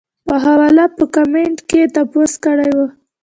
پۀ 0.27 0.35
حواله 0.45 0.85
پۀ 0.95 1.03
کمنټ 1.15 1.57
کښې 1.69 1.81
تپوس 1.93 2.31
کړے 2.43 2.69
وۀ- 2.75 2.85